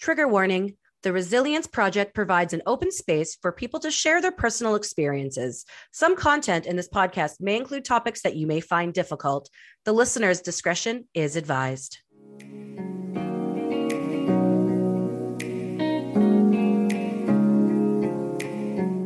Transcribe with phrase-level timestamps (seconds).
[0.00, 4.74] Trigger warning the Resilience Project provides an open space for people to share their personal
[4.76, 5.64] experiences.
[5.92, 9.48] Some content in this podcast may include topics that you may find difficult.
[9.84, 11.98] The listener's discretion is advised.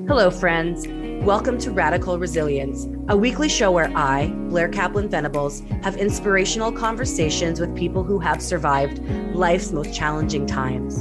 [0.09, 1.02] Hello, friends.
[1.23, 7.61] Welcome to Radical Resilience, a weekly show where I, Blair Kaplan Venables, have inspirational conversations
[7.61, 8.98] with people who have survived
[9.32, 10.98] life's most challenging times.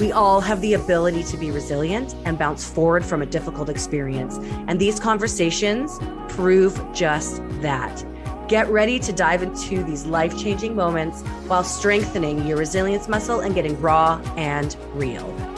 [0.00, 4.38] We all have the ability to be resilient and bounce forward from a difficult experience.
[4.66, 5.96] And these conversations
[6.28, 8.04] prove just that.
[8.48, 13.54] Get ready to dive into these life changing moments while strengthening your resilience muscle and
[13.54, 15.53] getting raw and real.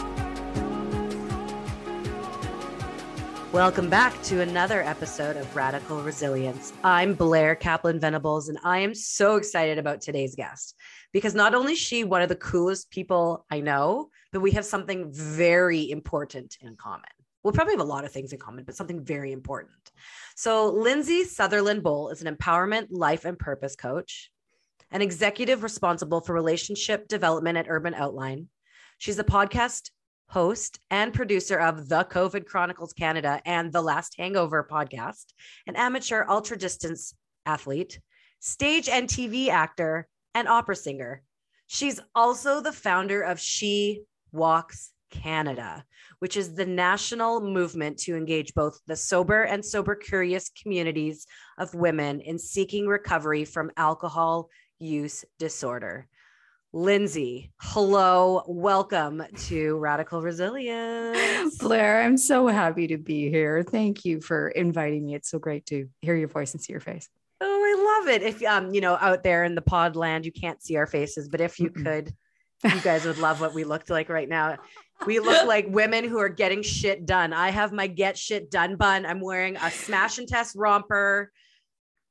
[3.57, 6.75] Welcome back to another episode of Radical Resilience.
[6.85, 10.77] I'm Blair Kaplan Venables, and I am so excited about today's guest
[11.11, 14.67] because not only is she one of the coolest people I know, but we have
[14.67, 17.09] something very important in common.
[17.43, 19.91] We'll probably have a lot of things in common, but something very important.
[20.35, 24.31] So, Lindsay Sutherland Boal is an empowerment, life, and purpose coach,
[24.91, 28.49] an executive responsible for relationship development at Urban Outline.
[28.99, 29.89] She's the podcast
[30.29, 35.33] host and producer of the COVID Chronicles Canada and the Last Hangover podcast,
[35.67, 38.01] an amateur ultra distance athlete,
[38.41, 41.23] stage and TV actor, and opera singer.
[41.67, 45.85] She's also the founder of She Walks Canada,
[46.19, 51.27] which is the national movement to engage both the sober and sober curious communities
[51.59, 56.09] of women in seeking recovery from alcohol use disorder.
[56.77, 61.57] Lindsay, hello, welcome to Radical Resilience.
[61.57, 63.63] Blair, I'm so happy to be here.
[63.63, 65.15] Thank you for inviting me.
[65.15, 67.09] It's so great to hear your voice and see your face.
[67.41, 68.23] Oh, I love it.
[68.23, 71.31] If um, you know, out there in the pod land, you can't see our faces,
[71.31, 71.83] but if you Mm-mm.
[71.83, 72.15] could,
[72.63, 74.59] you guys would love what we looked like right now.
[75.07, 77.33] We look like women who are getting shit done.
[77.33, 79.07] I have my get shit done bun.
[79.07, 81.33] I'm wearing a Smash and Tess romper,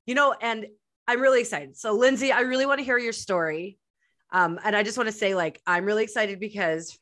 [0.07, 0.65] you know, and
[1.07, 1.77] I'm really excited.
[1.77, 3.77] So, Lindsay, I really want to hear your story.
[4.31, 6.97] Um, and I just want to say, like, I'm really excited because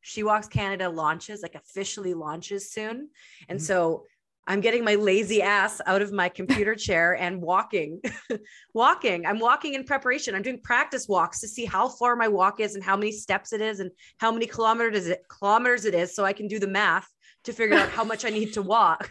[0.00, 3.10] She Walks Canada launches, like, officially launches soon.
[3.48, 3.64] And mm-hmm.
[3.64, 4.04] so
[4.48, 8.00] I'm getting my lazy ass out of my computer chair and walking,
[8.74, 9.26] walking.
[9.26, 10.34] I'm walking in preparation.
[10.34, 13.52] I'm doing practice walks to see how far my walk is and how many steps
[13.52, 16.68] it is and how many kilometers it kilometers it is, so I can do the
[16.68, 17.08] math
[17.44, 19.08] to figure out how much I need to walk.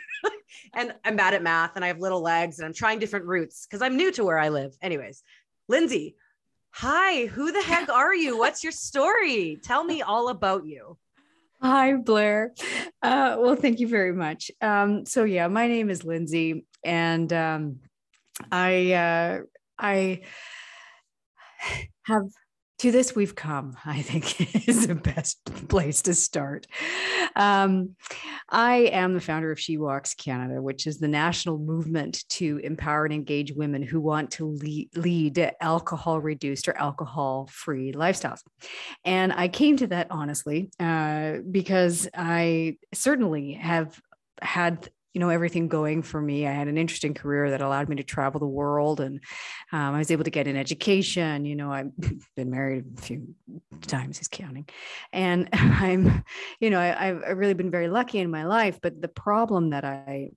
[0.74, 3.66] and I'm bad at math and I have little legs and I'm trying different routes
[3.66, 4.76] because I'm new to where I live.
[4.82, 5.24] Anyways,
[5.68, 6.16] Lindsay,
[6.80, 8.38] Hi, who the heck are you?
[8.38, 9.58] What's your story?
[9.64, 10.98] Tell me all about you.
[11.62, 12.54] Hi, Blair.
[13.02, 14.52] Uh, well, thank you very much.
[14.60, 17.80] Um, so, yeah, my name is Lindsay, and um,
[18.52, 19.40] I uh,
[19.80, 20.24] I
[22.08, 22.28] have
[22.80, 26.68] to this we've come i think is the best place to start.
[27.36, 27.96] Um,
[28.50, 33.06] i am the founder of she walks canada which is the national movement to empower
[33.06, 38.42] and engage women who want to lead, lead alcohol reduced or alcohol free lifestyles.
[39.04, 44.00] And i came to that honestly uh, because i certainly have
[44.42, 46.46] had you know everything going for me.
[46.46, 49.22] I had an interesting career that allowed me to travel the world and
[49.72, 51.92] um, i was able to get an education you know i've
[52.36, 53.34] been married a few
[53.88, 54.68] times is counting.
[55.14, 56.24] And i'm
[56.60, 59.86] you know I, i've really been very lucky in my life but the problem that
[59.86, 60.30] i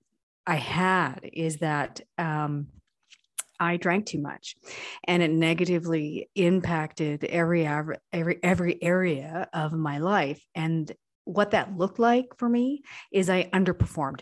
[0.47, 2.67] i had is that um,
[3.61, 4.55] I drank too much
[5.03, 10.41] and it negatively impacted every every every area of my life.
[10.55, 10.89] And
[11.25, 14.21] what that looked like for me is I underperformed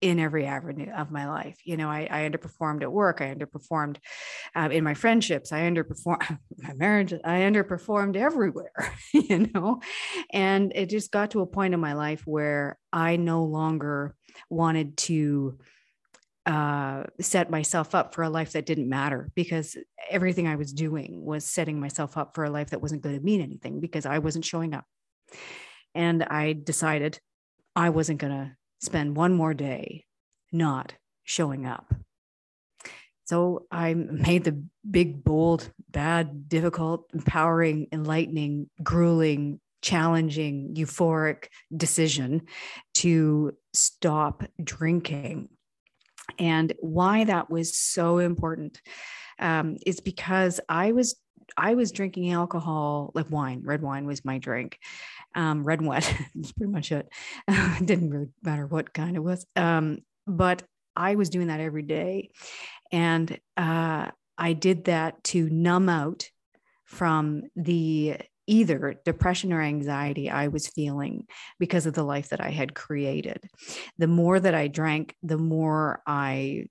[0.00, 1.58] in every avenue of my life.
[1.64, 3.20] You know, I, I underperformed at work.
[3.20, 3.96] I underperformed
[4.54, 5.52] uh, in my friendships.
[5.52, 7.12] I underperformed my marriage.
[7.12, 9.80] I underperformed everywhere, you know,
[10.32, 14.14] and it just got to a point in my life where I no longer
[14.48, 15.58] wanted to
[16.46, 19.76] uh, set myself up for a life that didn't matter because
[20.08, 23.24] everything I was doing was setting myself up for a life that wasn't going to
[23.24, 24.86] mean anything because I wasn't showing up.
[25.94, 27.20] And I decided
[27.76, 30.04] I wasn't going to spend one more day
[30.52, 30.94] not
[31.24, 31.94] showing up.
[33.24, 42.42] So I made the big, bold, bad, difficult, empowering, enlightening, grueling, challenging, euphoric decision
[42.94, 45.50] to stop drinking.
[46.38, 48.80] And why that was so important
[49.38, 51.16] um, is because I was
[51.56, 54.78] I was drinking alcohol like wine, red wine was my drink,
[55.38, 56.12] um, red and wet.
[56.34, 57.08] That's pretty much it.
[57.48, 59.46] it didn't really matter what kind it was.
[59.54, 60.64] Um, but
[60.96, 62.30] I was doing that every day.
[62.90, 66.28] And uh, I did that to numb out
[66.84, 68.16] from the
[68.48, 71.26] either depression or anxiety I was feeling
[71.60, 73.48] because of the life that I had created.
[73.98, 76.66] The more that I drank, the more I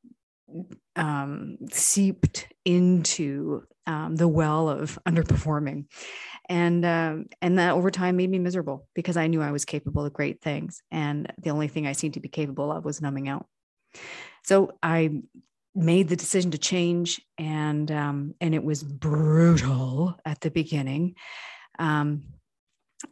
[0.97, 5.85] um, seeped into um, the well of underperforming,
[6.49, 10.05] and um, and that over time made me miserable because I knew I was capable
[10.05, 13.29] of great things, and the only thing I seemed to be capable of was numbing
[13.29, 13.45] out.
[14.43, 15.21] So I
[15.73, 21.15] made the decision to change, and um, and it was brutal at the beginning,
[21.79, 22.23] um,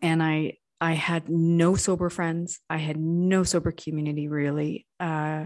[0.01, 2.59] and I I had no sober friends.
[2.69, 4.85] I had no sober community really.
[4.99, 5.45] Uh,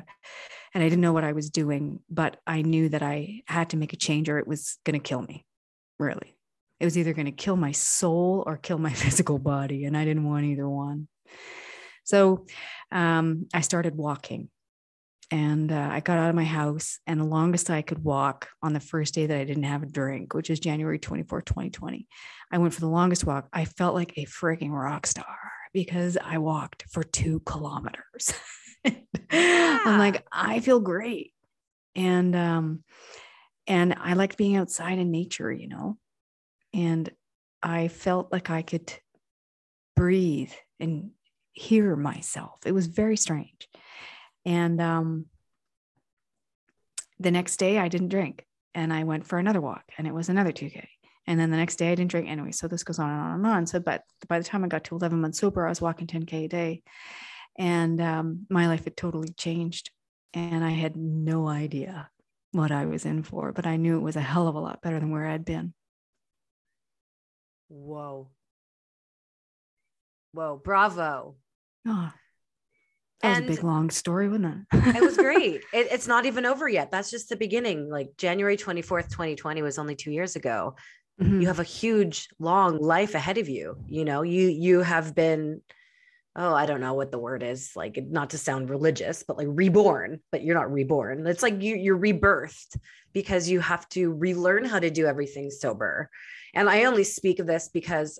[0.73, 3.77] and I didn't know what I was doing, but I knew that I had to
[3.77, 5.45] make a change or it was going to kill me,
[5.97, 6.35] really.
[6.79, 9.85] It was either going to kill my soul or kill my physical body.
[9.85, 11.07] And I didn't want either one.
[12.03, 12.45] So
[12.91, 14.49] um, I started walking
[15.31, 16.99] and uh, I got out of my house.
[17.05, 19.87] And the longest I could walk on the first day that I didn't have a
[19.87, 22.07] drink, which is January 24, 2020,
[22.51, 23.47] I went for the longest walk.
[23.53, 25.37] I felt like a freaking rock star
[25.73, 28.33] because I walked for two kilometers.
[28.83, 28.93] yeah.
[29.31, 31.33] I'm like, I feel great.
[31.95, 32.83] And um,
[33.67, 35.97] and I liked being outside in nature, you know.
[36.73, 37.09] And
[37.61, 38.91] I felt like I could
[39.95, 41.11] breathe and
[41.51, 42.59] hear myself.
[42.65, 43.68] It was very strange.
[44.45, 45.25] And um,
[47.19, 50.29] the next day, I didn't drink and I went for another walk and it was
[50.29, 50.87] another 2K.
[51.27, 52.51] And then the next day, I didn't drink anyway.
[52.51, 53.67] So this goes on and on and on.
[53.67, 56.45] So, but by the time I got to 11 months sober, I was walking 10K
[56.45, 56.81] a day.
[57.57, 59.91] And um, my life had totally changed.
[60.33, 62.09] And I had no idea
[62.51, 64.81] what I was in for, but I knew it was a hell of a lot
[64.81, 65.73] better than where I'd been.
[67.67, 68.29] Whoa.
[70.31, 70.59] Whoa.
[70.63, 71.35] Bravo.
[71.87, 72.11] Oh,
[73.21, 74.95] that and was a big long story, wasn't it?
[74.95, 75.61] it was great.
[75.73, 76.89] It, it's not even over yet.
[76.89, 77.89] That's just the beginning.
[77.89, 80.75] Like January 24th, 2020 was only two years ago.
[81.21, 81.41] Mm-hmm.
[81.41, 83.77] You have a huge, long life ahead of you.
[83.87, 85.61] You know, you you have been,
[86.37, 89.47] oh, I don't know what the word is, like not to sound religious, but like
[89.49, 91.27] reborn, but you're not reborn.
[91.27, 92.77] It's like you you're rebirthed
[93.11, 96.09] because you have to relearn how to do everything sober.
[96.53, 98.17] And I only speak of this because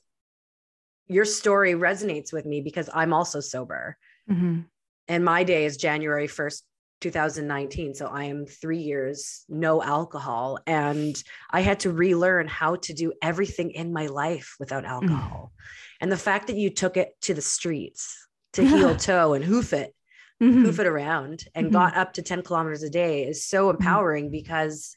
[1.07, 3.97] your story resonates with me because I'm also sober.
[4.29, 4.61] Mm-hmm
[5.09, 6.61] and my day is January 1st,
[7.01, 7.95] 2019.
[7.95, 10.59] So I am three years, no alcohol.
[10.67, 14.89] And I had to relearn how to do everything in my life without mm.
[14.89, 15.51] alcohol.
[15.51, 15.63] Mm.
[16.01, 18.15] And the fact that you took it to the streets
[18.53, 19.95] to heel toe and hoof it,
[20.41, 20.63] mm-hmm.
[20.63, 21.73] hoof it around and mm-hmm.
[21.73, 23.77] got up to 10 kilometers a day is so mm-hmm.
[23.77, 24.33] empowering mm-hmm.
[24.33, 24.95] because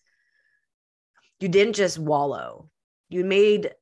[1.41, 2.69] you didn't just wallow.
[3.09, 3.73] You made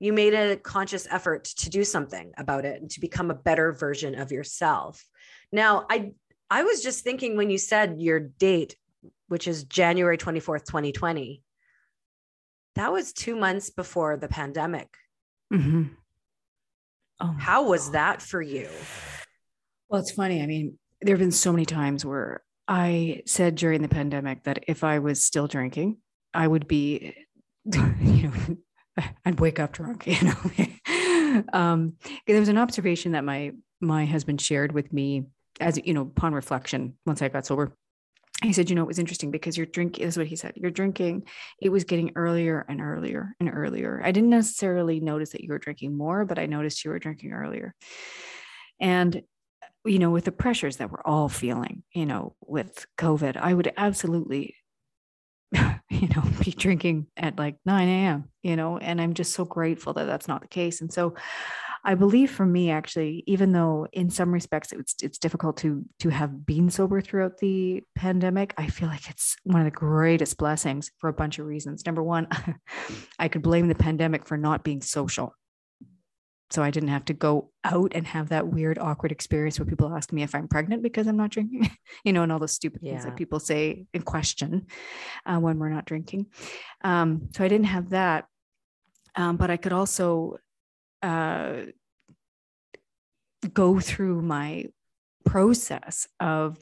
[0.00, 3.72] you made a conscious effort to do something about it and to become a better
[3.72, 5.04] version of yourself
[5.52, 6.12] now i
[6.50, 8.76] i was just thinking when you said your date
[9.28, 11.42] which is january 24th 2020
[12.74, 14.88] that was two months before the pandemic
[15.52, 15.84] mm-hmm.
[17.20, 17.94] oh how was God.
[17.94, 18.68] that for you
[19.88, 23.82] well it's funny i mean there have been so many times where i said during
[23.82, 25.96] the pandemic that if i was still drinking
[26.34, 27.14] i would be
[27.74, 28.56] you know
[29.24, 31.44] I'd wake up drunk, you know.
[31.52, 31.94] um,
[32.26, 35.26] there was an observation that my my husband shared with me
[35.60, 37.72] as you know upon reflection once I got sober.
[38.42, 40.52] He said, you know, it was interesting because your drink is what he said.
[40.54, 41.24] You're drinking,
[41.60, 44.00] it was getting earlier and earlier and earlier.
[44.04, 47.32] I didn't necessarily notice that you were drinking more, but I noticed you were drinking
[47.32, 47.74] earlier.
[48.80, 49.22] And
[49.84, 53.72] you know, with the pressures that we're all feeling, you know, with COVID, I would
[53.76, 54.54] absolutely
[56.00, 59.94] you know, be drinking at like 9 a.m., you know, and I'm just so grateful
[59.94, 60.80] that that's not the case.
[60.80, 61.14] And so
[61.84, 66.10] I believe for me, actually, even though in some respects it's, it's difficult to, to
[66.10, 70.90] have been sober throughout the pandemic, I feel like it's one of the greatest blessings
[70.98, 71.86] for a bunch of reasons.
[71.86, 72.28] Number one,
[73.18, 75.34] I could blame the pandemic for not being social
[76.50, 79.94] so I didn't have to go out and have that weird, awkward experience where people
[79.94, 81.70] ask me if I'm pregnant because I'm not drinking,
[82.04, 82.92] you know, and all the stupid yeah.
[82.92, 84.66] things that people say in question
[85.26, 86.26] uh, when we're not drinking.
[86.82, 88.26] Um, so I didn't have that.
[89.14, 90.38] Um, but I could also
[91.02, 91.62] uh,
[93.52, 94.66] go through my
[95.24, 96.56] process of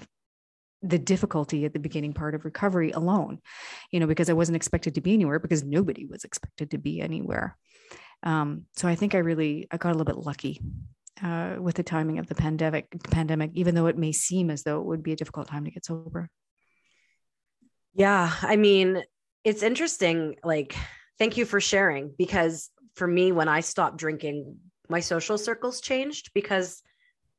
[0.83, 3.41] the difficulty at the beginning part of recovery alone,
[3.91, 7.01] you know, because I wasn't expected to be anywhere because nobody was expected to be
[7.01, 7.57] anywhere.
[8.23, 10.61] Um, so I think I really I got a little bit lucky
[11.23, 12.89] uh, with the timing of the pandemic.
[13.11, 15.71] Pandemic, even though it may seem as though it would be a difficult time to
[15.71, 16.29] get sober.
[17.95, 19.03] Yeah, I mean,
[19.45, 20.37] it's interesting.
[20.45, 20.77] Like,
[21.19, 24.57] thank you for sharing because for me, when I stopped drinking,
[24.89, 26.83] my social circles changed because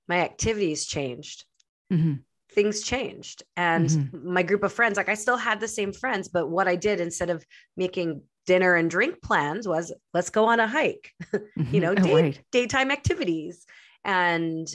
[0.08, 1.46] my activities changed.
[1.92, 2.16] Mm-hmm.
[2.52, 3.44] Things changed.
[3.56, 4.34] And mm-hmm.
[4.34, 7.00] my group of friends, like I still had the same friends, but what I did
[7.00, 11.12] instead of making dinner and drink plans was let's go on a hike,
[11.72, 12.42] you know, day, right.
[12.52, 13.66] daytime activities.
[14.04, 14.68] And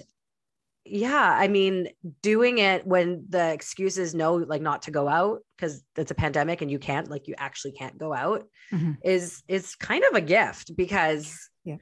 [0.85, 1.89] yeah, I mean,
[2.23, 6.15] doing it when the excuse is no, like not to go out because it's a
[6.15, 8.93] pandemic and you can't, like, you actually can't go out mm-hmm.
[9.03, 11.77] is is kind of a gift because yeah.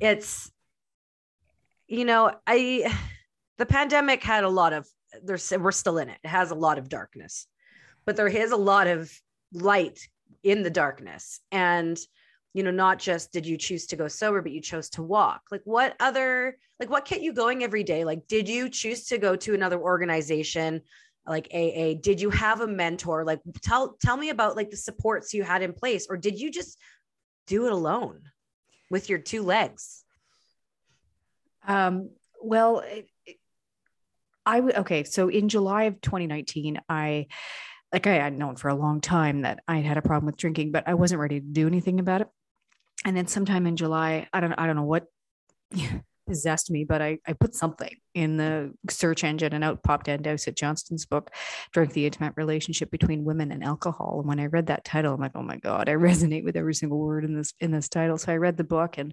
[0.00, 0.50] it's,
[1.88, 2.94] you know, I
[3.58, 4.86] the pandemic had a lot of
[5.22, 6.18] there's we're still in it.
[6.22, 7.46] It has a lot of darkness,
[8.04, 9.10] but there is a lot of
[9.52, 10.00] light
[10.42, 11.40] in the darkness.
[11.52, 11.98] And
[12.54, 15.42] you know, not just did you choose to go sober, but you chose to walk.
[15.50, 18.04] Like what other, like what kept you going every day?
[18.04, 20.80] Like, did you choose to go to another organization
[21.26, 21.94] like AA?
[22.00, 23.24] Did you have a mentor?
[23.24, 26.52] Like tell tell me about like the supports you had in place, or did you
[26.52, 26.78] just
[27.48, 28.20] do it alone
[28.88, 30.04] with your two legs?
[31.66, 32.10] Um,
[32.40, 33.08] well, it,
[34.46, 35.04] I would okay.
[35.04, 37.26] So in July of 2019, I
[37.94, 40.72] like I had known for a long time that I had a problem with drinking,
[40.72, 42.28] but I wasn't ready to do anything about it
[43.04, 45.06] and then sometime in July, I don't I don't know what
[46.26, 50.22] possessed me, but I, I put something in the search engine and out popped Ann
[50.22, 51.30] Dowsett Johnston's book,
[51.72, 54.20] Drink the Intimate Relationship Between Women and Alcohol.
[54.20, 56.74] And when I read that title, I'm like, oh my God, I resonate with every
[56.74, 58.16] single word in this in this title.
[58.16, 59.12] So I read the book and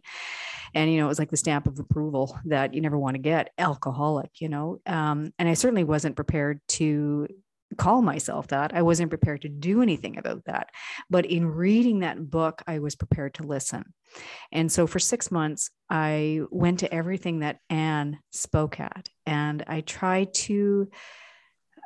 [0.73, 3.21] and you know, it was like the stamp of approval that you never want to
[3.21, 4.79] get alcoholic, you know.
[4.85, 7.27] Um, and I certainly wasn't prepared to
[7.77, 8.73] call myself that.
[8.73, 10.69] I wasn't prepared to do anything about that.
[11.09, 13.93] But in reading that book, I was prepared to listen.
[14.51, 19.81] And so for six months, I went to everything that Ann spoke at, and I
[19.81, 20.89] tried to.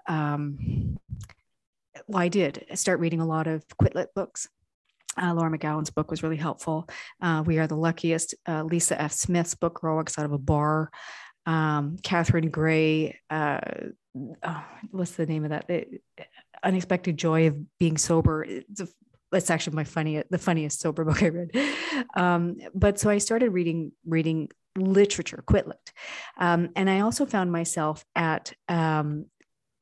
[0.08, 1.00] Um,
[2.08, 4.48] well, I did start reading a lot of quit lit books.
[5.22, 6.90] Uh, Laura McKowen's book was really helpful.
[7.22, 8.36] Uh, we Are the Luckiest.
[8.48, 9.14] Uh, Lisa F.
[9.14, 10.92] Smith's book, Grow Out of a Bar.
[11.46, 13.60] Um, Catherine Gray, uh,
[14.44, 15.68] oh, what's the name of that?
[15.68, 16.00] The
[16.64, 18.44] Unexpected Joy of Being Sober.
[18.44, 18.88] It's a,
[19.32, 21.52] it's actually my funniest, the funniest sober book I read.
[22.16, 25.94] Um, but so I started reading reading literature, quit lit,
[26.38, 28.54] um, and I also found myself at.
[28.68, 29.26] Um,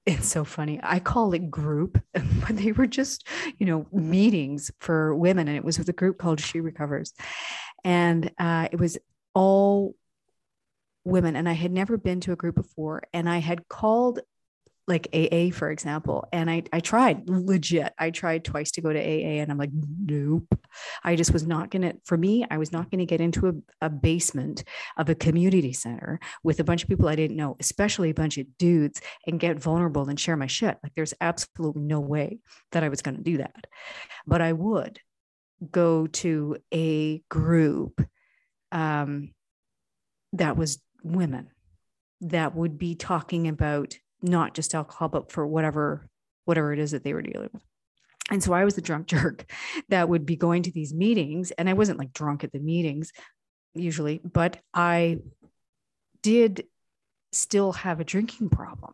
[0.05, 0.81] it's so funny.
[0.83, 3.25] I call it group, but they were just,
[3.57, 7.13] you know, meetings for women, and it was with a group called She Recovers,
[7.85, 8.97] and uh, it was
[9.33, 9.95] all
[11.05, 14.19] women and I had never been to a group before and I had called
[14.87, 16.27] like AA, for example.
[16.33, 17.93] And I, I tried legit.
[17.97, 20.59] I tried twice to go to AA and I'm like, nope.
[21.03, 23.47] I just was not going to, for me, I was not going to get into
[23.47, 24.65] a, a, basement
[24.97, 28.37] of a community center with a bunch of people I didn't know, especially a bunch
[28.37, 30.77] of dudes and get vulnerable and share my shit.
[30.83, 32.39] Like there's absolutely no way
[32.73, 33.67] that I was going to do that.
[34.27, 34.99] But I would
[35.71, 38.05] go to a group
[38.73, 39.31] um,
[40.33, 41.49] that was women
[42.21, 46.07] that would be talking about not just alcohol, but for whatever
[46.45, 47.61] whatever it is that they were dealing with.
[48.29, 49.49] And so I was the drunk jerk
[49.89, 53.11] that would be going to these meetings, and I wasn't like drunk at the meetings
[53.75, 55.19] usually, but I
[56.21, 56.65] did
[57.31, 58.93] still have a drinking problem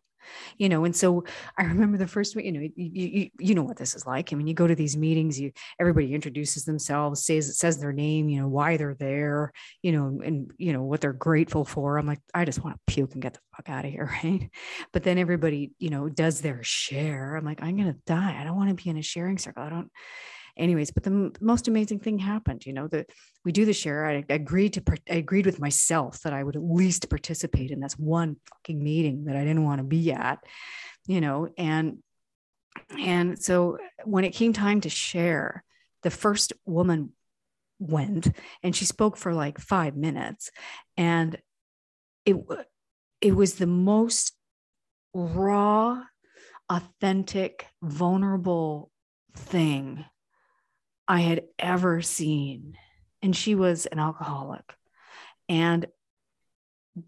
[0.57, 1.23] you know and so
[1.57, 4.31] i remember the first week you know you, you, you know what this is like.
[4.31, 7.93] I mean you go to these meetings you everybody introduces themselves says it says their
[7.93, 11.97] name you know why they're there you know and you know what they're grateful for.
[11.97, 14.49] I'm like i just want to puke and get the fuck out of here right?
[14.93, 17.35] But then everybody you know does their share.
[17.35, 18.37] I'm like i'm gonna die.
[18.39, 19.63] I don't want to be in a sharing circle.
[19.63, 19.91] I don't
[20.59, 23.09] anyways but the m- most amazing thing happened you know that
[23.45, 26.55] we do the share I, I agreed to I agreed with myself that i would
[26.55, 30.39] at least participate in this one fucking meeting that i didn't want to be at
[31.07, 31.99] you know and
[32.97, 35.63] and so when it came time to share
[36.03, 37.13] the first woman
[37.79, 38.29] went
[38.61, 40.51] and she spoke for like five minutes
[40.97, 41.37] and
[42.25, 42.35] it
[43.21, 44.33] it was the most
[45.13, 46.01] raw
[46.69, 48.91] authentic vulnerable
[49.35, 50.05] thing
[51.09, 52.77] I had ever seen.
[53.23, 54.63] And she was an alcoholic.
[55.49, 55.87] And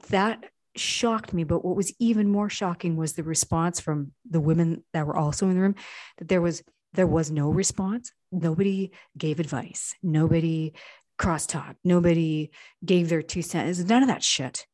[0.10, 0.44] that
[0.76, 1.44] shocked me.
[1.44, 5.48] But what was even more shocking was the response from the women that were also
[5.48, 5.76] in the room
[6.18, 8.12] that there was there was no response.
[8.34, 9.96] Nobody gave advice.
[10.04, 10.74] Nobody
[11.18, 11.76] crosstalk.
[11.86, 12.52] Nobody
[12.84, 13.80] gave their two cents.
[13.80, 14.66] None of that shit.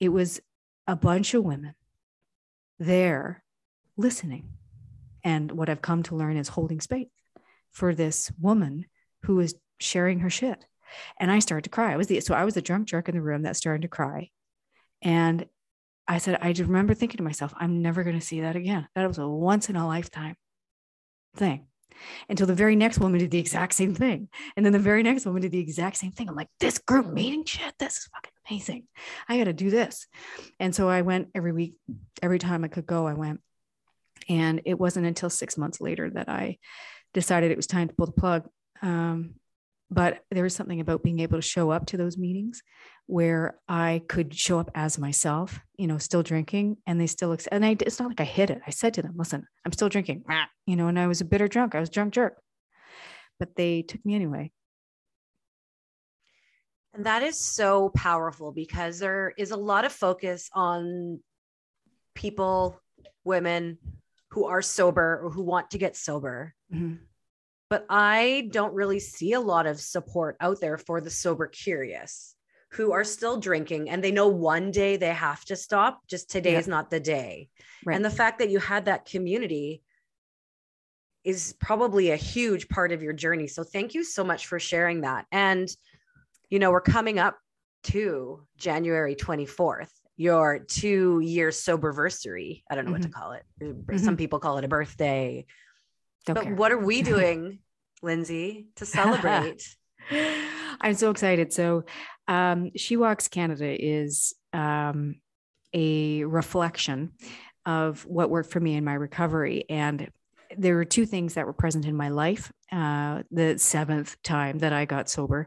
[0.00, 0.40] It was
[0.86, 1.74] a bunch of women
[2.78, 3.44] there
[3.98, 4.48] listening.
[5.22, 7.08] And what I've come to learn is holding space
[7.72, 8.86] for this woman
[9.22, 10.64] who was sharing her shit.
[11.18, 11.92] And I started to cry.
[11.92, 13.88] I was the so I was the drunk jerk in the room that started to
[13.88, 14.30] cry.
[15.00, 15.46] And
[16.06, 18.88] I said, I remember thinking to myself, I'm never going to see that again.
[18.94, 20.36] That was a once in a lifetime
[21.36, 21.66] thing.
[22.28, 24.28] Until the very next woman did the exact same thing.
[24.56, 26.28] And then the very next woman did the exact same thing.
[26.28, 28.88] I'm like, this group meeting shit, this is fucking amazing.
[29.28, 30.06] I got to do this.
[30.58, 31.74] And so I went every week,
[32.22, 33.40] every time I could go, I went.
[34.28, 36.58] And it wasn't until six months later that I
[37.14, 38.48] decided it was time to pull the plug
[38.82, 39.34] Um,
[39.90, 42.62] but there was something about being able to show up to those meetings
[43.06, 47.64] where I could show up as myself, you know, still drinking, and they still, and
[47.64, 48.62] I, it's not like I hid it.
[48.66, 50.24] I said to them, listen, I'm still drinking,
[50.66, 51.74] you know, and I was a bitter drunk.
[51.74, 52.40] I was drunk jerk,
[53.38, 54.50] but they took me anyway.
[56.94, 61.20] And that is so powerful because there is a lot of focus on
[62.14, 62.80] people,
[63.24, 63.78] women
[64.30, 66.54] who are sober or who want to get sober.
[66.72, 66.94] Mm-hmm.
[67.70, 72.34] But I don't really see a lot of support out there for the sober curious
[72.72, 76.52] who are still drinking and they know one day they have to stop, just today
[76.52, 76.58] yeah.
[76.58, 77.48] is not the day.
[77.84, 77.94] Right.
[77.94, 79.82] And the fact that you had that community
[81.24, 83.46] is probably a huge part of your journey.
[83.46, 85.26] So thank you so much for sharing that.
[85.30, 85.68] And,
[86.50, 87.38] you know, we're coming up
[87.84, 92.62] to January 24th, your two year sober versary.
[92.70, 92.92] I don't know mm-hmm.
[92.92, 93.20] what to mm-hmm.
[93.20, 93.44] call it.
[93.62, 93.98] Mm-hmm.
[93.98, 95.46] Some people call it a birthday.
[96.26, 96.54] Don't but care.
[96.54, 97.60] what are we doing,
[98.02, 99.62] Lindsay, to celebrate?
[100.80, 101.52] I'm so excited.
[101.52, 101.84] So,
[102.28, 105.16] um, She Walks Canada is um,
[105.72, 107.12] a reflection
[107.66, 109.64] of what worked for me in my recovery.
[109.68, 110.10] And
[110.56, 114.72] there were two things that were present in my life uh, the seventh time that
[114.72, 115.46] I got sober,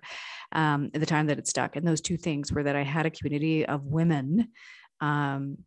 [0.52, 1.76] um, the time that it stuck.
[1.76, 4.50] And those two things were that I had a community of women
[5.02, 5.58] um,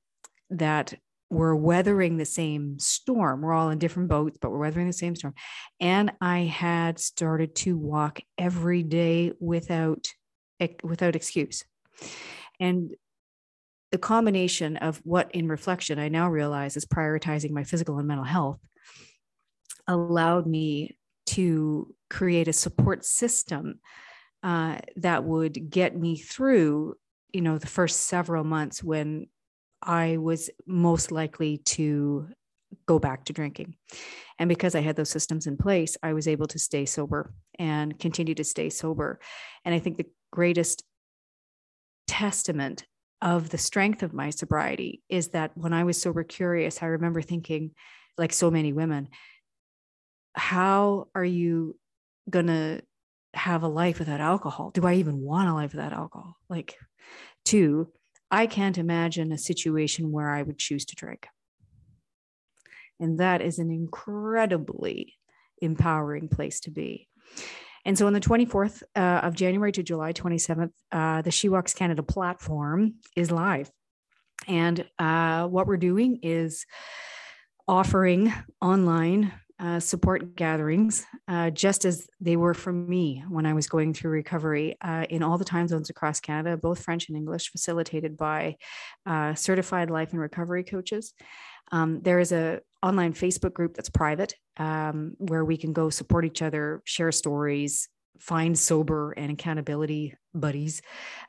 [0.50, 0.94] that
[1.30, 3.42] were weathering the same storm.
[3.42, 5.34] We're all in different boats, but we're weathering the same storm.
[5.80, 10.08] And I had started to walk every day without
[10.82, 11.64] without excuse.
[12.58, 12.94] And
[13.92, 18.24] the combination of what in reflection I now realize is prioritizing my physical and mental
[18.24, 18.58] health
[19.86, 23.80] allowed me to create a support system
[24.42, 26.94] uh, that would get me through
[27.32, 29.26] you know the first several months when
[29.82, 32.28] i was most likely to
[32.86, 33.74] go back to drinking
[34.38, 37.98] and because i had those systems in place i was able to stay sober and
[37.98, 39.18] continue to stay sober
[39.64, 40.84] and i think the greatest
[42.06, 42.84] testament
[43.20, 47.22] of the strength of my sobriety is that when i was sober curious i remember
[47.22, 47.70] thinking
[48.16, 49.08] like so many women
[50.34, 51.76] how are you
[52.30, 52.82] going to
[53.34, 54.70] have a life without alcohol?
[54.70, 56.36] Do I even want a life without alcohol?
[56.48, 56.76] Like,
[57.44, 57.92] two,
[58.30, 61.28] I can't imagine a situation where I would choose to drink.
[63.00, 65.14] And that is an incredibly
[65.62, 67.08] empowering place to be.
[67.84, 71.72] And so on the 24th uh, of January to July 27th, uh, the She Walks
[71.72, 73.70] Canada platform is live.
[74.46, 76.66] And uh, what we're doing is
[77.66, 83.66] offering online uh, support gatherings, uh, just as they were for me when I was
[83.66, 87.50] going through recovery uh, in all the time zones across Canada, both French and English,
[87.50, 88.56] facilitated by
[89.04, 91.12] uh, certified life and recovery coaches.
[91.72, 96.24] Um, there is a online Facebook group that's private um, where we can go support
[96.24, 100.82] each other, share stories, find sober and accountability buddies.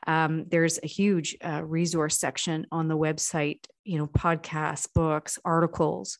[0.06, 6.18] Um, there's a huge uh, resource section on the website, you know, podcasts, books, articles,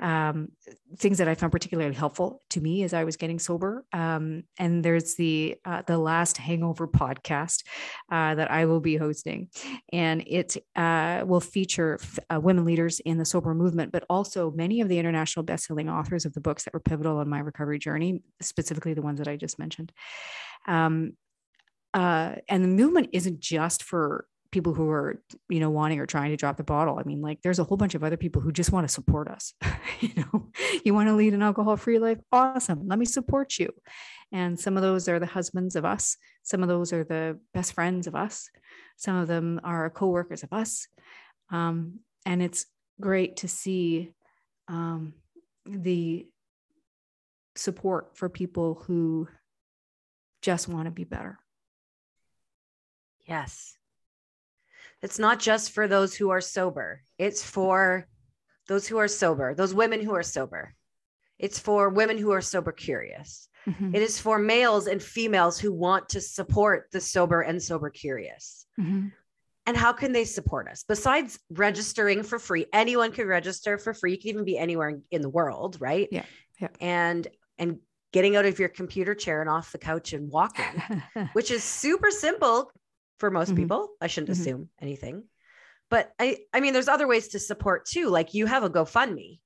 [0.00, 0.48] um,
[0.96, 3.84] things that I found particularly helpful to me as I was getting sober.
[3.92, 7.64] Um, and there's the uh, the last Hangover podcast
[8.10, 9.48] uh, that I will be hosting,
[9.92, 14.50] and it uh, will feature f- uh, women leaders in the sober movement, but also
[14.50, 17.78] many of the international best-selling authors of the books that were pivotal on my recovery
[17.78, 19.92] journey, specifically the ones that I just mentioned.
[20.66, 21.12] Um,
[21.94, 26.30] uh, and the movement isn't just for people who are you know wanting or trying
[26.30, 26.98] to drop the bottle.
[26.98, 29.28] I mean like there's a whole bunch of other people who just want to support
[29.28, 29.54] us
[30.00, 30.50] you know?
[30.84, 32.18] You want to lead an alcohol free life?
[32.30, 33.72] Awesome let me support you.
[34.30, 36.16] And some of those are the husbands of us.
[36.42, 38.48] Some of those are the best friends of us.
[38.96, 40.86] Some of them are co-workers of us.
[41.50, 42.64] Um, and it's
[42.98, 44.12] great to see
[44.68, 45.12] um,
[45.66, 46.26] the
[47.56, 49.28] support for people who
[50.40, 51.38] just want to be better
[53.26, 53.76] Yes.
[55.02, 58.06] It's not just for those who are sober, it's for
[58.68, 60.74] those who are sober, those women who are sober.
[61.38, 63.48] It's for women who are sober curious.
[63.66, 63.94] Mm-hmm.
[63.94, 68.66] It is for males and females who want to support the sober and sober curious.
[68.80, 69.08] Mm-hmm.
[69.66, 70.84] And how can they support us?
[70.86, 74.12] Besides registering for free, anyone can register for free.
[74.12, 76.08] You can even be anywhere in the world, right?
[76.10, 76.24] Yeah.
[76.60, 76.68] yeah.
[76.80, 77.78] And and
[78.12, 82.10] getting out of your computer chair and off the couch and walking, which is super
[82.10, 82.70] simple
[83.22, 83.58] for most mm-hmm.
[83.58, 83.88] people.
[84.00, 84.42] I shouldn't mm-hmm.
[84.42, 85.22] assume anything.
[85.88, 88.08] But I I mean there's other ways to support too.
[88.08, 89.38] Like you have a GoFundMe.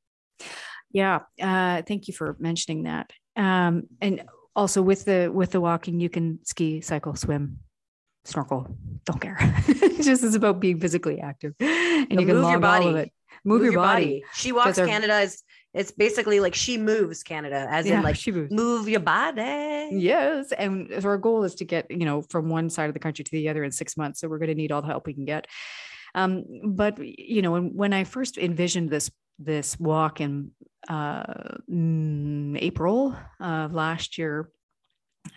[0.91, 1.21] Yeah.
[1.39, 3.11] Uh, thank you for mentioning that.
[3.37, 7.59] Um, and also with the with the walking, you can ski, cycle, swim,
[8.25, 8.67] snorkel.
[9.05, 9.37] Don't care.
[10.01, 11.53] just is about being physically active.
[11.61, 12.87] And you can move your body.
[12.87, 13.09] Move,
[13.45, 14.05] move, your, your body.
[14.05, 14.25] body.
[14.33, 15.43] She walks Canada is
[15.77, 18.51] It's basically like she moves Canada, as Yeah, in like she moves.
[18.51, 19.91] move your body.
[19.93, 20.51] Yes.
[20.53, 23.25] And so our goal is to get, you know, from one side of the country
[23.25, 24.21] to the other in six months.
[24.21, 25.47] So we're going to need all the help we can get.
[26.15, 30.51] Um, but you know, when, when I first envisioned this this walk in
[30.89, 31.59] uh,
[32.57, 34.49] April of last year,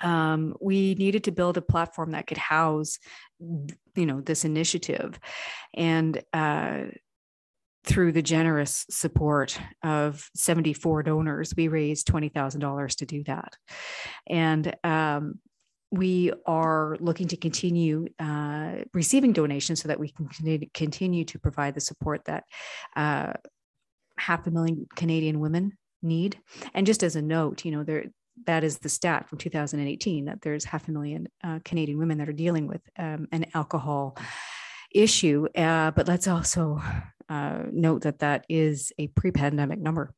[0.02, 2.98] um, we needed to build a platform that could house,
[3.40, 5.20] you know, this initiative,
[5.74, 6.84] and uh,
[7.86, 13.56] through the generous support of 74 donors, we raised $20,000 to do that.
[14.28, 15.40] And um,
[15.92, 20.28] we are looking to continue uh, receiving donations so that we can
[20.74, 22.44] continue- to provide the support that
[22.96, 23.34] uh,
[24.18, 26.40] half a million Canadian women need.
[26.74, 28.06] And just as a note, you know, there
[28.46, 32.30] that is the stat from 2018 that there's half a million uh, Canadian women that
[32.30, 34.18] are dealing with um, an alcohol
[34.94, 35.46] issue.
[35.56, 36.82] Uh, but let's also
[37.30, 40.14] uh, note that that is a pre-pandemic number.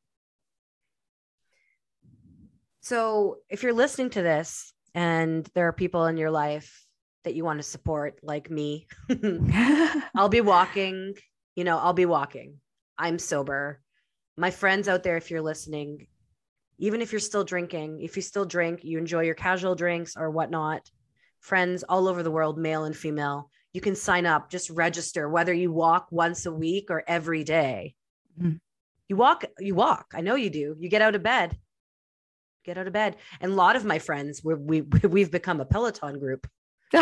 [2.80, 6.86] So if you're listening to this and there are people in your life
[7.24, 8.88] that you want to support, like me,
[10.16, 11.14] I'll be walking,
[11.54, 12.58] you know, I'll be walking.
[12.98, 13.80] I'm sober.
[14.36, 16.06] My friends out there, if you're listening,
[16.78, 20.30] even if you're still drinking, if you still drink, you enjoy your casual drinks or
[20.30, 20.90] whatnot,
[21.40, 25.52] friends all over the world, male and female, you can sign up, just register, whether
[25.52, 27.94] you walk once a week or every day.
[28.40, 28.60] Mhm.
[29.08, 30.06] You walk, you walk.
[30.14, 30.76] I know you do.
[30.78, 31.58] You get out of bed,
[32.64, 33.16] get out of bed.
[33.40, 36.46] And a lot of my friends, we're, we, we've become a Peloton group.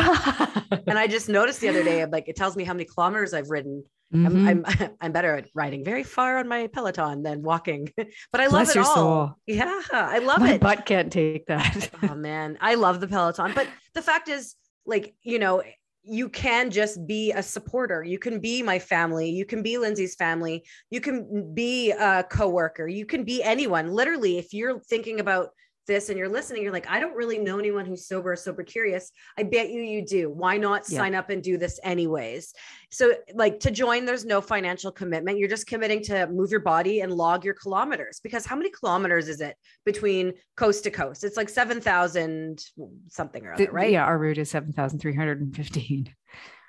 [0.87, 3.35] And I just noticed the other day, I'm like, it tells me how many kilometers
[3.35, 3.85] I've ridden.
[4.15, 4.27] Mhm.
[4.27, 8.45] I'm, I'm I'm better at riding very far on my Peloton than walking, but I
[8.45, 8.95] love Bless it all.
[8.95, 9.35] soul.
[9.47, 10.61] Yeah, I love My it.
[10.61, 11.91] butt can't take that.
[12.09, 13.53] oh man, I love the Peloton.
[13.55, 14.57] But the fact is,
[14.87, 15.63] like, you know,
[16.03, 18.03] you can just be a supporter.
[18.03, 19.31] You can be my family.
[19.31, 20.65] You can be Lindsay's family.
[20.91, 22.89] You can be a coworker.
[22.89, 23.93] You can be anyone.
[23.93, 25.51] Literally, if you're thinking about
[25.87, 28.63] this and you're listening, you're like, I don't really know anyone who's sober or sober
[28.63, 29.11] curious.
[29.39, 30.31] I bet you you do.
[30.31, 30.99] Why not Yeah.
[30.99, 32.53] sign up and do this anyways?
[32.91, 35.39] So, like to join, there's no financial commitment.
[35.39, 39.29] You're just committing to move your body and log your kilometers because how many kilometers
[39.29, 41.25] is it between coast to coast?
[41.25, 42.65] It's like 7,000
[43.09, 43.91] something or other, The- right?
[43.93, 46.15] Yeah, our route is 7,315.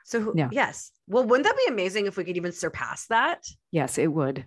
[0.06, 0.50] So, Yeah.
[0.52, 0.92] yes.
[1.08, 3.44] Well, wouldn't that be amazing if we could even surpass that?
[3.72, 4.46] Yes, it would.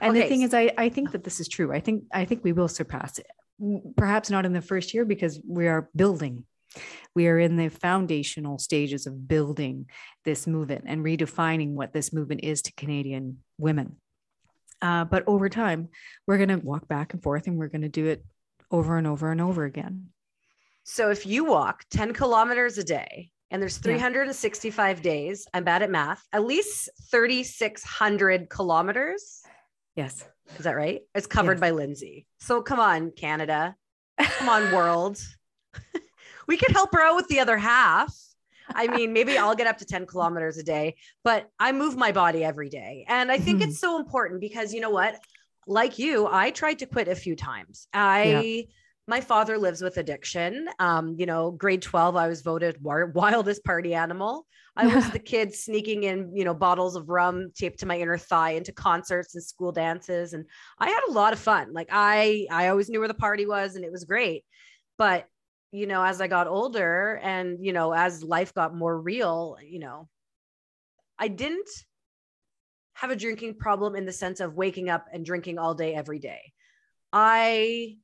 [0.00, 1.72] And the thing is, I, I think that this is true.
[1.72, 3.26] I think I think we will surpass it.
[3.96, 6.44] Perhaps not in the first year because we are building.
[7.14, 9.86] We are in the foundational stages of building
[10.24, 13.96] this movement and redefining what this movement is to Canadian women.
[14.80, 15.88] Uh, but over time,
[16.26, 18.24] we're going to walk back and forth and we're going to do it
[18.70, 20.08] over and over and over again.
[20.84, 23.92] So, if you walk 10 kilometers a day and there's Yeah.
[23.98, 29.42] 365 days, I'm bad at math, at least 3,600 kilometers.
[29.94, 30.24] Yes.
[30.58, 31.00] Is that right?
[31.14, 31.60] It's covered Yes.
[31.60, 32.26] by Lindsay.
[32.38, 33.76] So, come on, Canada.
[34.20, 35.18] Come on, world.
[36.46, 38.14] we could help her out with the other half.
[38.74, 42.12] I mean, maybe I'll get up to 10 kilometers a day, but I move my
[42.12, 43.04] body every day.
[43.08, 43.66] And I think Mhm.
[43.66, 45.18] it's so important because you know what?
[45.66, 47.88] Like you, I tried to quit a few times.
[47.92, 48.66] I,
[49.06, 50.68] my father lives with addiction.
[50.78, 54.46] Um, you know, grade 12, I was voted wildest party animal.
[54.76, 58.18] I was the kid sneaking in, you know, bottles of rum taped to my inner
[58.18, 60.32] thigh into concerts and school dances.
[60.32, 60.46] And
[60.78, 61.72] I had a lot of fun.
[61.72, 64.44] Like I, I always knew where the party was and it was great.
[64.98, 65.26] But,
[65.72, 69.78] you know, as I got older and, you know, as life got more real, you
[69.78, 70.08] know,
[71.18, 71.68] I didn't
[72.94, 76.18] have a drinking problem in the sense of waking up and drinking all day every
[76.18, 76.52] day.
[77.12, 77.96] I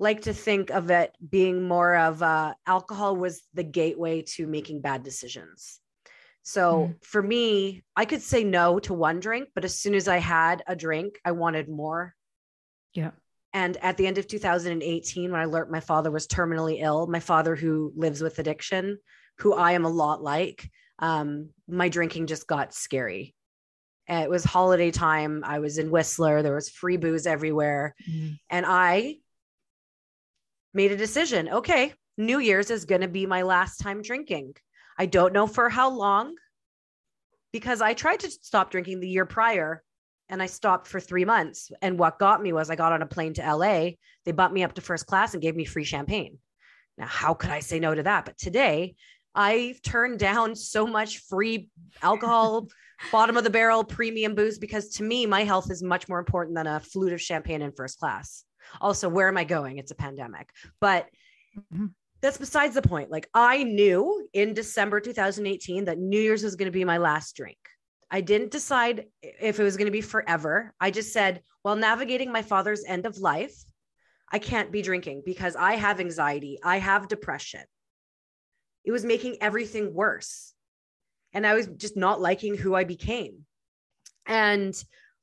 [0.00, 4.80] like to think of it being more of uh, alcohol was the gateway to making
[4.80, 5.78] bad decisions.
[6.42, 10.16] So for me, I could say no to one drink, but as soon as I
[10.16, 12.14] had a drink, I wanted more.
[12.94, 13.10] Yeah.
[13.52, 17.20] And at the end of 2018, when I learned my father was terminally ill, my
[17.20, 18.98] father who lives with addiction,
[19.38, 23.34] who I am a lot like, um, my drinking just got scary.
[24.08, 25.42] And It was holiday time.
[25.44, 26.42] I was in Whistler.
[26.42, 27.94] There was free booze everywhere.
[28.10, 28.38] Mm.
[28.48, 29.18] And I
[30.72, 31.48] made a decision.
[31.48, 34.54] Okay, New Year's is going to be my last time drinking.
[34.98, 36.34] I don't know for how long
[37.52, 39.82] because I tried to stop drinking the year prior
[40.28, 41.70] and I stopped for three months.
[41.82, 43.90] And what got me was I got on a plane to LA.
[44.24, 46.38] They bumped me up to first class and gave me free champagne.
[46.96, 48.26] Now, how could I say no to that?
[48.26, 48.94] But today,
[49.34, 51.68] I've turned down so much free
[52.02, 52.68] alcohol,
[53.12, 56.56] bottom of the barrel premium booze because to me, my health is much more important
[56.56, 58.44] than a flute of champagne in first class.
[58.80, 59.78] Also, where am I going?
[59.78, 60.52] It's a pandemic.
[60.80, 61.08] But
[61.56, 61.94] Mhm.
[62.20, 63.10] that's besides the point.
[63.10, 67.34] Like, I knew in December 2018 that New Year's was going to be my last
[67.36, 67.58] drink.
[68.10, 70.74] I didn't decide if it was going to be forever.
[70.80, 73.54] I just said, while navigating my father's end of life,
[74.32, 77.64] I can't be drinking because I have anxiety, I have depression.
[78.84, 80.54] It was making everything worse.
[81.32, 83.46] And I was just not liking who I became.
[84.26, 84.74] And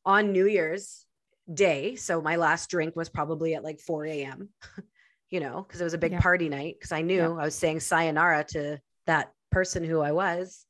[0.05, 1.05] on New Year's
[1.51, 4.49] Day, so my last drink was probably at like 4 a.m.,
[5.29, 6.21] you know, because it was a big yeah.
[6.21, 6.75] party night.
[6.77, 7.29] Because I knew yeah.
[7.29, 10.65] I was saying sayonara to that person who I was.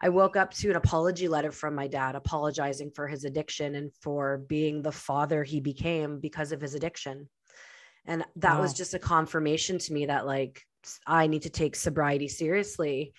[0.00, 3.90] I woke up to an apology letter from my dad apologizing for his addiction and
[4.02, 7.28] for being the father he became because of his addiction.
[8.04, 8.60] And that wow.
[8.60, 10.62] was just a confirmation to me that like
[11.06, 13.14] I need to take sobriety seriously.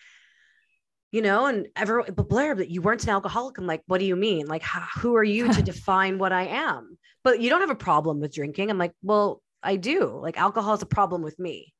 [1.11, 3.57] You know, and everyone, but Blair, but you weren't an alcoholic.
[3.57, 4.47] I'm like, what do you mean?
[4.47, 6.97] Like, how, who are you to define what I am?
[7.23, 8.69] But you don't have a problem with drinking.
[8.69, 10.19] I'm like, well, I do.
[10.21, 11.73] Like, alcohol is a problem with me,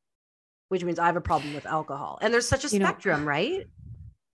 [0.70, 2.20] which means I have a problem with alcohol.
[2.22, 3.66] And there's such a you spectrum, know, right?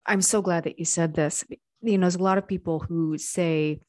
[0.07, 1.45] I'm so glad that you said this.
[1.81, 3.81] You know, there's a lot of people who say,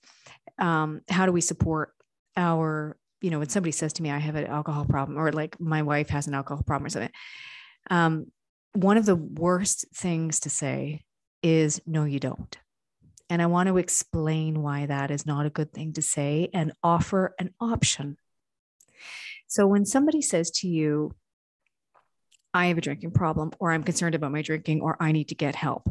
[0.57, 1.93] um, how do we support
[2.37, 5.59] our, you know, when somebody says to me, I have an alcohol problem, or like
[5.59, 7.11] my wife has an alcohol problem or something.
[7.89, 8.27] Um,
[8.73, 11.03] one of the worst things to say
[11.41, 12.57] is, no, you don't.
[13.29, 16.73] And I want to explain why that is not a good thing to say and
[16.83, 18.17] offer an option.
[19.47, 21.15] So when somebody says to you,
[22.53, 25.35] I have a drinking problem, or I'm concerned about my drinking, or I need to
[25.35, 25.89] get help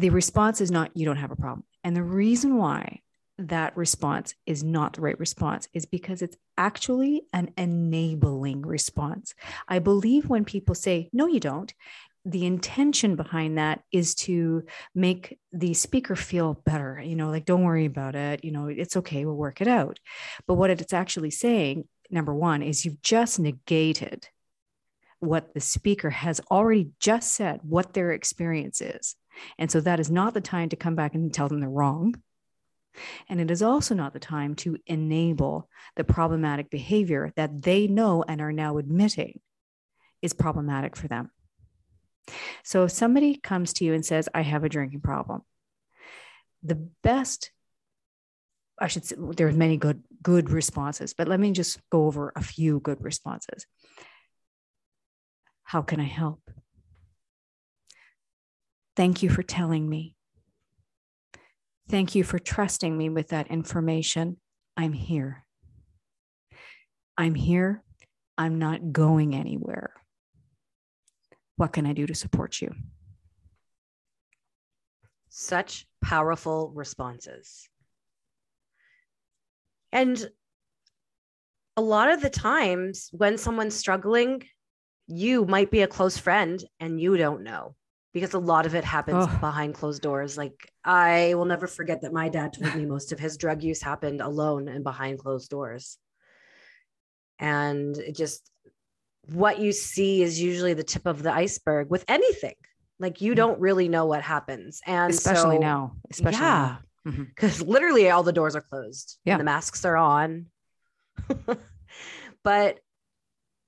[0.00, 1.64] the response is not, you don't have a problem.
[1.84, 3.00] And the reason why
[3.48, 9.34] that response is not the right response is because it's actually an enabling response.
[9.66, 11.72] I believe when people say, no, you don't,
[12.24, 17.64] the intention behind that is to make the speaker feel better, you know, like, don't
[17.64, 19.98] worry about it, you know, it's okay, we'll work it out.
[20.46, 24.28] But what it's actually saying, number one, is you've just negated
[25.20, 29.16] what the speaker has already just said, what their experience is.
[29.58, 32.16] And so that is not the time to come back and tell them they're wrong.
[33.28, 38.24] And it is also not the time to enable the problematic behavior that they know
[38.26, 39.40] and are now admitting
[40.22, 41.30] is problematic for them.
[42.62, 45.42] So if somebody comes to you and says, I have a drinking problem,
[46.62, 47.50] the best
[48.80, 52.42] I should say there's many good good responses, but let me just go over a
[52.42, 53.66] few good responses.
[55.64, 56.50] How can I help?
[58.96, 60.16] Thank you for telling me.
[61.90, 64.36] Thank you for trusting me with that information.
[64.76, 65.44] I'm here.
[67.18, 67.82] I'm here.
[68.38, 69.90] I'm not going anywhere.
[71.56, 72.72] What can I do to support you?
[75.30, 77.68] Such powerful responses.
[79.90, 80.30] And
[81.76, 84.44] a lot of the times when someone's struggling,
[85.08, 87.74] you might be a close friend and you don't know
[88.12, 89.38] because a lot of it happens oh.
[89.38, 90.36] behind closed doors.
[90.36, 93.82] Like I will never forget that my dad told me most of his drug use
[93.82, 95.98] happened alone and behind closed doors.
[97.38, 98.50] And it just
[99.26, 102.54] what you see is usually the tip of the iceberg with anything.
[102.98, 103.36] Like you mm.
[103.36, 104.80] don't really know what happens.
[104.86, 107.70] And especially so, now, especially yeah, because mm-hmm.
[107.70, 109.18] literally all the doors are closed.
[109.24, 109.38] Yeah.
[109.38, 110.46] the masks are on.
[112.44, 112.80] but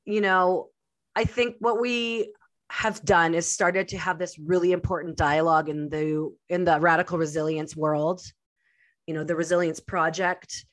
[0.05, 0.69] you know,
[1.15, 2.33] I think what we
[2.73, 7.19] have done is started to have this really important dialogue in the in the radical
[7.19, 8.23] resilience world.
[9.07, 10.65] You know the resilience project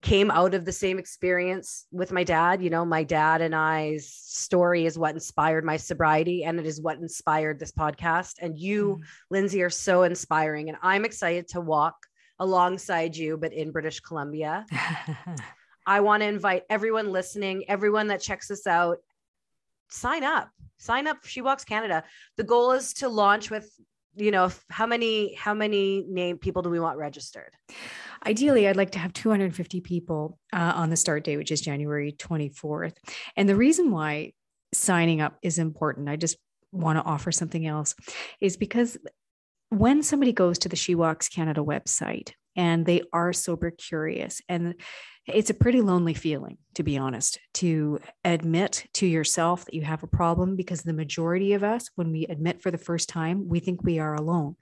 [0.00, 2.62] came out of the same experience with my dad.
[2.62, 6.80] You know my dad and i's story is what inspired my sobriety and it is
[6.80, 8.34] what inspired this podcast.
[8.40, 9.06] And you mm.
[9.28, 11.96] lindsay are so inspiring and i'm excited to walk
[12.38, 14.64] alongside you but in british columbia.
[15.88, 18.98] I want to invite everyone listening everyone that checks us out
[19.90, 21.18] sign up sign up.
[21.24, 22.04] She walks canada.
[22.36, 23.70] The goal is to launch with
[24.16, 27.52] you know how many how many name people do we want registered?
[28.26, 32.10] Ideally i'd like to have 250 people uh, on the start date which is january
[32.10, 32.96] 24th
[33.36, 34.32] and the reason why
[34.74, 36.36] signing up is important i just
[36.72, 37.94] want to offer something else
[38.40, 38.98] is because
[39.68, 44.74] when somebody goes to the she walks canada website and they are sober curious and
[45.28, 50.02] it's a pretty lonely feeling, to be honest, to admit to yourself that you have
[50.02, 53.60] a problem because the majority of us, when we admit for the first time, we
[53.60, 54.56] think we are alone.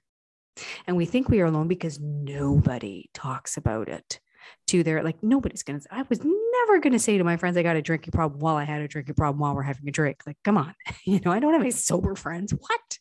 [0.86, 4.20] And we think we are alone because nobody talks about it
[4.68, 7.56] to their, like, nobody's going to, I was never going to say to my friends,
[7.56, 9.92] I got a drinking problem while I had a drinking problem while we're having a
[9.92, 10.22] drink.
[10.26, 12.52] Like, come on, you know, I don't have any sober friends.
[12.52, 12.98] What?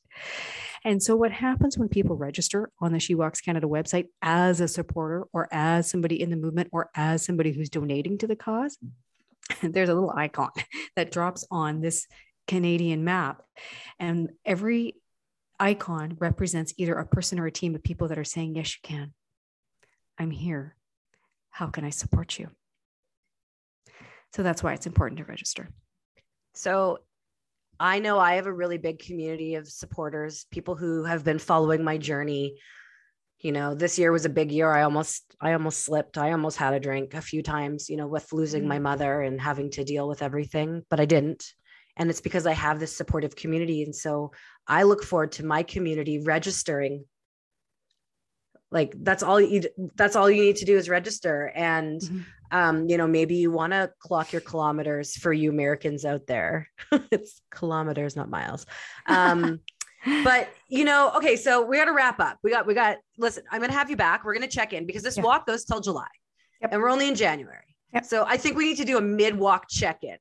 [0.85, 4.67] And so, what happens when people register on the She Walks Canada website as a
[4.67, 8.77] supporter or as somebody in the movement or as somebody who's donating to the cause?
[9.63, 10.51] There's a little icon
[10.95, 12.05] that drops on this
[12.47, 13.41] Canadian map.
[13.99, 14.95] And every
[15.59, 18.81] icon represents either a person or a team of people that are saying, Yes, you
[18.83, 19.11] can.
[20.19, 20.75] I'm here.
[21.49, 22.51] How can I support you?
[24.33, 25.69] So that's why it's important to register.
[26.53, 26.99] So
[27.79, 31.83] I know I have a really big community of supporters, people who have been following
[31.83, 32.57] my journey.
[33.39, 34.71] You know, this year was a big year.
[34.71, 36.17] I almost I almost slipped.
[36.17, 38.83] I almost had a drink a few times, you know, with losing my mm.
[38.83, 41.45] mother and having to deal with everything, but I didn't.
[41.97, 44.31] And it's because I have this supportive community and so
[44.67, 47.05] I look forward to my community registering
[48.75, 49.63] like that's all you
[49.95, 52.19] that's all you need to do is register and mm-hmm.
[52.51, 56.69] um you know maybe you want to clock your kilometers for you americans out there
[57.11, 58.65] it's kilometers not miles
[59.07, 59.59] um
[60.23, 63.43] but you know okay so we got to wrap up we got we got listen
[63.49, 65.23] i'm gonna have you back we're gonna check in because this yeah.
[65.23, 66.07] walk goes till july
[66.61, 66.71] yep.
[66.73, 67.61] and we're only in january
[67.93, 68.03] Yep.
[68.03, 70.17] So I think we need to do a mid walk check in,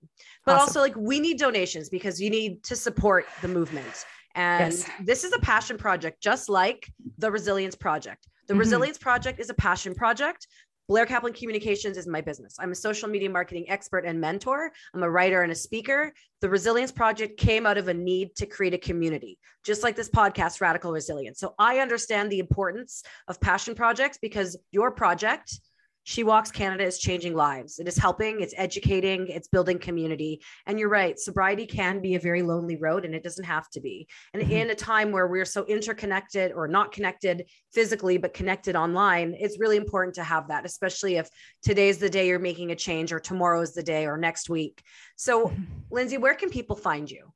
[0.47, 0.61] but awesome.
[0.61, 4.05] also like we need donations because you need to support the movement.
[4.37, 4.89] And yes.
[5.01, 6.89] this is a passion project, just like
[7.19, 8.29] the Resilience Project.
[8.47, 8.61] The mm-hmm.
[8.61, 10.47] Resilience Project is a passion project.
[10.87, 12.57] Blair Kaplan Communications is my business.
[12.59, 14.71] I'm a social media marketing expert and mentor.
[14.93, 16.13] I'm a writer and a speaker.
[16.43, 20.11] The Resilience Project came out of a need to create a community, just like this
[20.11, 21.41] podcast, Radical Resilience.
[21.41, 25.59] So I understand the importance of passion projects because your project
[26.05, 27.79] she Walks Canada is changing lives.
[27.79, 30.43] It is helping, it's educating, it's building community.
[30.67, 33.81] And you're right, sobriety can be a very lonely road and it doesn't have to
[33.81, 34.07] be.
[34.35, 34.53] And mm-hmm.
[34.53, 39.59] in a time where we're so interconnected or not connected physically, but connected online, it's
[39.59, 41.29] really important to have that, especially if
[41.63, 44.83] today's the day you're making a change or tomorrow's the day or next week.
[45.17, 45.63] So, mm-hmm.
[45.91, 47.33] Lindsay, where can people find you?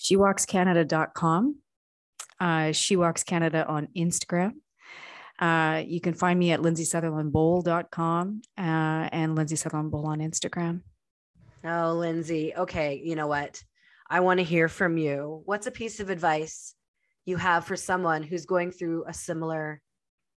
[0.00, 1.56] SheWalksCanada.com.
[2.38, 4.52] Uh, she Walks Canada on Instagram.
[5.40, 10.82] Uh, you can find me at lindsaysutherlandboal.com uh, and Lindsay Sutherland Boal on Instagram.
[11.64, 12.52] Oh, Lindsay.
[12.54, 13.00] Okay.
[13.02, 13.62] You know what?
[14.08, 15.42] I want to hear from you.
[15.46, 16.74] What's a piece of advice
[17.24, 19.80] you have for someone who's going through a similar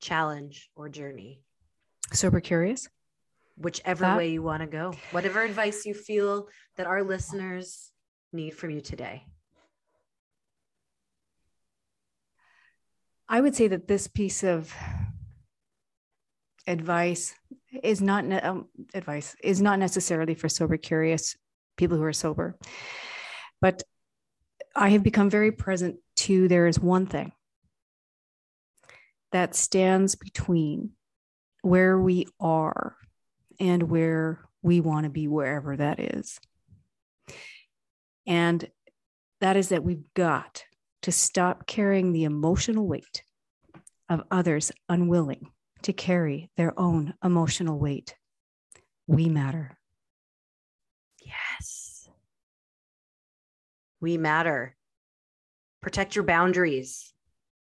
[0.01, 1.41] challenge or journey?
[2.13, 2.87] Sober curious.
[3.57, 4.17] Whichever that?
[4.17, 4.93] way you want to go.
[5.11, 7.91] Whatever advice you feel that our listeners
[8.31, 9.25] need from you today.
[13.27, 14.73] I would say that this piece of
[16.67, 17.33] advice
[17.81, 21.35] is not um, advice is not necessarily for sober curious
[21.77, 22.57] people who are sober,
[23.61, 23.83] but
[24.75, 27.31] I have become very present to there is one thing
[29.31, 30.91] that stands between
[31.61, 32.95] where we are
[33.59, 36.39] and where we want to be, wherever that is.
[38.25, 38.69] And
[39.41, 40.63] that is that we've got
[41.03, 43.23] to stop carrying the emotional weight
[44.09, 45.51] of others unwilling
[45.83, 48.15] to carry their own emotional weight.
[49.05, 49.77] We matter.
[51.21, 52.07] Yes.
[53.99, 54.75] We matter.
[55.81, 57.13] Protect your boundaries.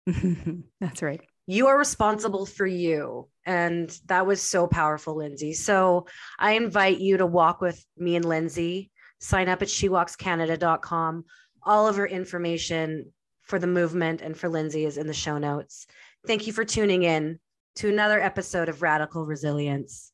[0.80, 1.20] That's right.
[1.46, 3.28] You are responsible for you.
[3.44, 5.52] And that was so powerful, Lindsay.
[5.52, 6.06] So
[6.38, 8.90] I invite you to walk with me and Lindsay.
[9.20, 11.24] Sign up at shewalkscanada.com.
[11.62, 13.12] All of her information
[13.46, 15.86] for the movement and for Lindsay is in the show notes.
[16.26, 17.38] Thank you for tuning in
[17.76, 20.12] to another episode of Radical Resilience.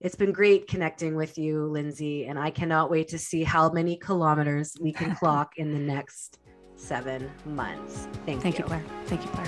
[0.00, 3.96] It's been great connecting with you, Lindsay, and I cannot wait to see how many
[3.96, 6.38] kilometers we can clock in the next
[6.76, 8.06] seven months.
[8.26, 8.64] Thank, Thank you.
[8.64, 8.84] you, Blair.
[9.06, 9.46] Thank you, Blair.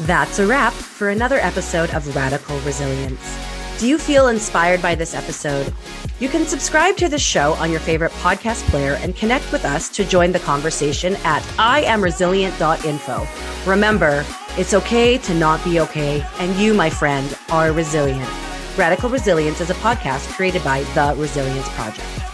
[0.00, 3.38] That's a wrap for another episode of Radical Resilience.
[3.78, 5.72] Do you feel inspired by this episode?
[6.20, 9.88] You can subscribe to the show on your favorite podcast player and connect with us
[9.90, 13.70] to join the conversation at iamresilient.info.
[13.70, 14.24] Remember,
[14.56, 18.28] it's okay to not be okay, and you, my friend, are resilient.
[18.76, 22.27] Radical Resilience is a podcast created by The Resilience Project.